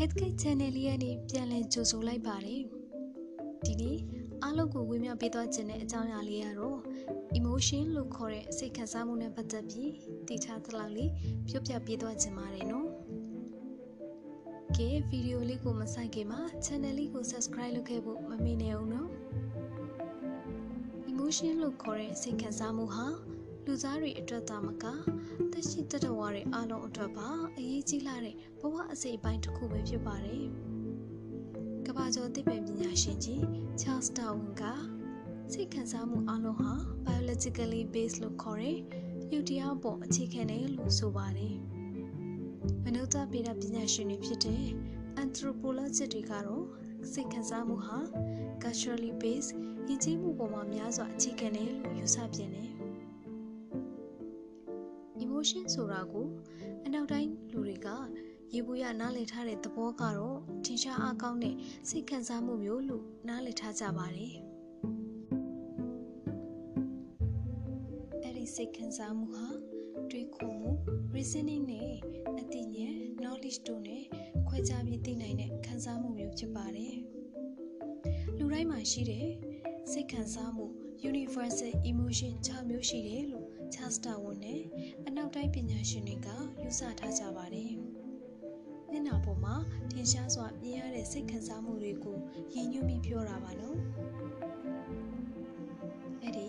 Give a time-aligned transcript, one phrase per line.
[0.00, 2.62] Headgate Channel လေးကနေပြန်လည်ကြိုဆိုလိုက်ပါတယ်
[3.64, 3.98] ဒီနေ့
[4.42, 6.78] အားလုံးကိုဝေမျှပေးသွားခြင်းတဲ့အကြောင်းအရာလေးကတော့
[7.38, 9.92] emotion လို့ခေါ်တဲ့စိတ်ခံစားမှုနဲ့ပတ်သက်ပြီး
[10.28, 11.10] တည်ထားသလောက်လေး
[11.48, 12.88] ပြောပြပေးသွားခြင်းပါတယ်နော်
[14.76, 19.10] ကဲဗီဒီယိုလေးကိုမဆိုင်ခင်မှာ channel လေးကို subscribe လုပ်ခဲ့ဖို့မမေ့နဲ့အောင်နော်
[21.10, 23.06] emotion လို့ခေါ်တဲ့စိတ်ခံစားမှုဟာ
[23.70, 24.84] လူသားတွေအတွက်သာမက
[25.52, 30.44] သက်ရှိတတဝါတွေအားလုံးအတွက်ပါအရေးကြီးလာတဲ့ဘဝအစိတ်အပိုင်းတစ်ခုပဲဖြစ်ပါတယ်။
[31.86, 33.40] ကမ္ဘာကျော်သိပ္ပံပညာရှင်ကြီး
[33.80, 34.62] Charles Darwin က
[35.52, 36.72] စိတ်ခံစားမှုအလုံးဟာ
[37.06, 38.78] biologically based လို့ခေါ်တဲ့
[39.32, 41.54] ရုပ်တရားပေါ်အခြေခံတယ်လို့ဆိုပါတယ်။
[42.84, 44.64] မနုဿဗေဒပညာရှင်တွေဖြစ်တဲ့
[45.22, 46.64] anthropologist တွေကတော့
[47.12, 47.98] စိတ်ခံစားမှုဟာ
[48.62, 49.52] culturally based
[49.88, 52.70] ယဉ်ကျေးမှုပေါ်မှာများစွာအခြေခံတယ်လို့ယူဆပြန်တယ်။
[55.38, 56.26] emotion ဆိုတာကို
[56.86, 57.88] အနောက်တိုင်းလူတွေက
[58.52, 61.54] ရေဘူးရနားလည်ထားတဲ့သဘောကတော့ထင်ရှားအားကောင်းတဲ့
[61.88, 64.34] စိတ်ခံစားမှုမျိုးလို့နားလည်ထားကြပါတယ်။
[68.22, 69.46] အဲ့ဒီစိတ်ခံစားမှုဟာ
[70.10, 70.70] တွေးခေါ်မှု
[71.14, 71.92] reasoning နဲ့
[72.40, 74.04] အသိဉာဏ် knowledge တို့နဲ့
[74.48, 76.94] ခွဲခြားပြီးသိနိုင်တဲ့ခံစားမှုမျိုးဖြစ်ပါတယ်။
[78.38, 79.26] လူတိုင်းမှာရှိတဲ့
[79.90, 80.66] စိတ်ခံစားမှု
[81.02, 84.60] universal emotion 6မျိုးရှိတယ်လို့ Charles Darwin နဲ့
[85.06, 86.28] အနောက်တိုင်းပညာရှင်တွေက
[86.62, 87.72] ယူဆထားကြပါတယ်။
[88.90, 89.54] မျက်နှာပေါ်မှာ
[89.90, 92.16] ထင်ရှားစွာမြင်ရတဲ့စိတ်ခံစားမှုတွေကို
[92.54, 93.78] ရည်ညွှန်းပြီးပြောတာပါနော်။
[96.22, 96.46] အဲ့ဒီ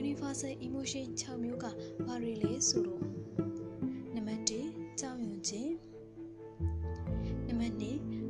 [0.00, 1.64] universal emotion 6မျိုးက
[2.06, 3.04] ဘာတွေလဲဆိုတော့
[4.14, 4.52] နံပါတ်1
[5.00, 5.72] ကြောက်ရွံ့ခြင်း
[7.48, 7.84] နံပါတ်2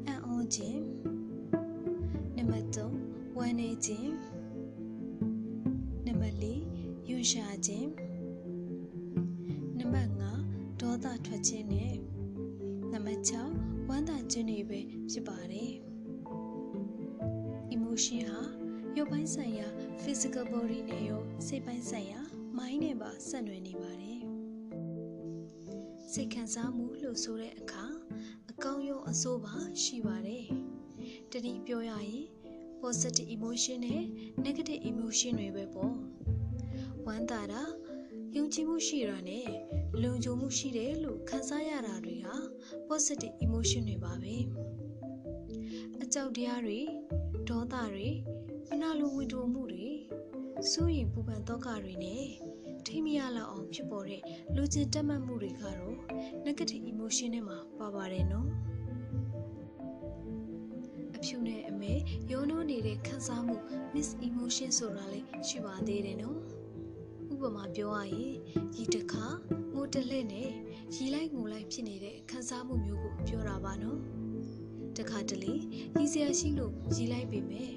[0.07, 0.81] အံ့ဩခြင်း
[2.37, 2.79] နံပါတ်3
[3.37, 4.32] ဝမ်းနည်းခြင်းနံပါ
[6.28, 6.37] တ်
[6.75, 7.91] 4ယွန်ရှာခြင်း
[9.78, 10.11] နံပါတ်
[10.45, 11.92] 5ဒေါသထွက်ခြင်းနဲ့
[12.92, 15.73] နံပါတ်6ဝမ်းသာခြင်းတွေပဲဖြစ်ပါတယ်
[17.74, 18.41] emotion ဟာ
[18.97, 19.69] ရုပ်ပိုင်းဆိုင်ရာ
[20.02, 22.20] physical body နဲ့ရောစိတ်ပိုင်းဆိုင်ရာ
[22.58, 24.20] mind နဲ့ပါဆက်နွယ်နေပါတယ်
[26.13, 27.86] စိတ်ခံစားမှုလို့ဆိုတဲ့အခါ
[28.51, 30.47] အကောင်းရောအဆိုးပါရှိပါတယ်
[31.33, 32.27] တတိပြောရရင်
[32.80, 34.05] positive emotion နဲ့
[34.45, 35.95] negative emotion တွေပဲပေါ့
[37.07, 37.63] ဝမ်းသာတာ
[38.36, 39.48] ယုံကြည်မှုရှိတာနဲ့
[40.02, 42.36] လုံခြုံမှုရှိတယ်လို့ခံစားရတာတွေဟာ
[42.89, 44.36] positive emotion တွေပါပဲ
[46.02, 46.79] အကြောက်တရားတွေ
[47.48, 48.08] ဒေါသတွေ
[48.68, 49.89] မနာလိုဝင်တိုမှုတွေ
[50.73, 52.24] စိုးရင်ပူပန်တော့ကတွေနဲ့
[52.86, 54.23] ထိမရလောက်အောင်ဖြစ်ပေါ်တဲ့
[54.57, 55.96] လူချင်းတက်မှတ်မှုတွေကတော့
[56.46, 58.48] negative emotion တွေမှာပါပါတယ်နော်
[61.17, 61.92] အဖြူနဲ့အမဲ
[62.30, 63.57] ရောနှိုးနေတဲ့ခံစားမှု
[63.95, 66.61] miss emotion ဆိုတာလေးရှိပါသေးတယ်နော်ဥ
[67.42, 68.35] ပမာပြောရရင်
[68.77, 69.25] ရီတခါ
[69.75, 70.51] ငိုတလှဲ့နဲ့
[70.95, 73.98] ရီလိုက်ငိုလိုက်ဖြစ်နေတဲ့ခံစားမှုမျိုးကိုပြောတာပါနော်
[74.98, 75.55] တခါတလေ
[75.97, 77.70] ရီစရာရှိလို့ရီလိုက်ပေမဲ့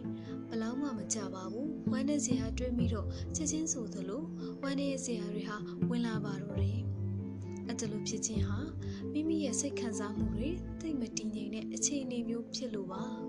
[0.50, 4.24] ဘလောက်မှမကြပါဘူးဝမ်းနဲ့စရာတွေးပြီးတော့ချက်ချင်းဆိုသလို
[4.62, 5.58] ဝမ်းနဲ့စရာတွေဟာ
[5.90, 6.80] ဝင်လာပါတော့တယ်
[7.68, 8.60] အဲ့ဒါလိုဖြစ်ခြင်းဟာ
[9.12, 10.50] မိမိရဲ့စိတ်ခံစားမှုတွေ
[10.82, 13.25] သိမတည်ငြိမ်တဲ့အခြေအနေမျိုးဖြစ်လို့ပါ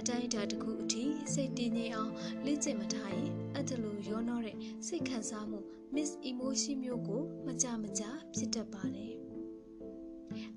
[0.00, 2.12] အတိုင်းအတာတစ်ခုအထိစိတ်တည်ငြိမ်အောင်
[2.44, 4.56] လေ့ကျင့်မထားရင်အဲ့ဒါလိုရောနှောတဲ့
[4.86, 5.58] စိတ်ခံစားမှု
[5.94, 8.02] miss emotion မျိုးကိုမကြမကြ
[8.34, 9.14] ဖြစ်တတ်ပါတယ်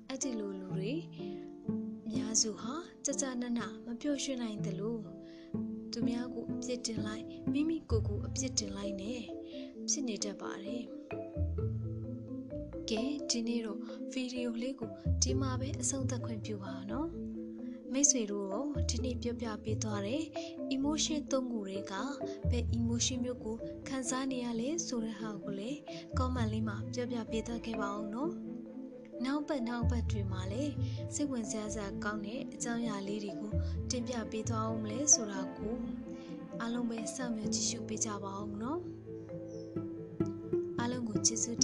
[0.08, 0.92] အဲ့ဒီလိုလူတွေ
[2.06, 2.74] အများစုဟာ
[3.04, 5.00] ကြကြနနမပျော်ရွှင်နိုင်တယ်လို့
[5.92, 9.22] သူများကိုအပြစ်တင်လိုက်မိမိကိုယ်ကိုအပြစ်တင်လိုက်နဲ့
[9.90, 10.82] ဖြစ်နေတတ်ပါတယ်
[12.90, 13.80] ကဲဒီနေ့တော့
[14.12, 14.90] ဗီဒီယိုလေးကို
[15.22, 17.10] ဒီမှာပဲအဆုံးသတ်ခွင့်ပြုပါနော်
[17.92, 20.22] မိတ်ဆွေတို့ရောဒီနေ့ပြောပြပေးသွားတဲ့
[20.76, 21.92] emotion သုံးခုတွေက
[22.50, 23.56] ဘယ် emotion မျိုးကို
[23.88, 25.78] ခံစားနေရလဲဆိုတဲ့ဟာကိုလည်း
[26.18, 28.32] comment လေးမှာပြောပြပေးသွားခဲ့ပါအောင်နော်
[29.24, 30.72] နောက်ပတ်နောက်ပတ်တွေမှာလည်း
[31.14, 33.52] စိတ်ဝင်စားစရာကောင်းတဲ့အကြောင်းအရာလေးတွေကို
[33.90, 35.74] တင်ပြပေးသွားအောင်မလဲဆိုတာကို
[36.60, 38.80] အားလုံးပဲစောင့်မျှော်ကြည့်ရှုပေးကြပါအောင်နော်
[40.78, 41.63] အားလုံးကိုကျေးဇူးတ